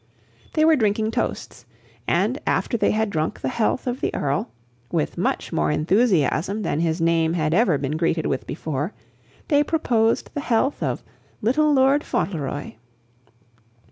They 0.53 0.65
were 0.65 0.75
drinking 0.75 1.11
toasts; 1.11 1.67
and, 2.07 2.39
after 2.47 2.75
they 2.75 2.89
had 2.89 3.11
drunk 3.11 3.41
the 3.41 3.49
health 3.49 3.85
of 3.85 4.01
the 4.01 4.11
Earl, 4.15 4.49
with 4.91 5.15
much 5.15 5.53
more 5.53 5.69
enthusiasm 5.69 6.63
than 6.63 6.79
his 6.79 6.99
name 6.99 7.33
had 7.33 7.53
ever 7.53 7.77
been 7.77 7.97
greeted 7.97 8.25
with 8.25 8.47
before, 8.47 8.93
they 9.49 9.63
proposed 9.63 10.31
the 10.33 10.41
health 10.41 10.81
of 10.81 11.03
"Little 11.43 11.71
Lord 11.71 12.03
Fauntleroy." 12.03 12.71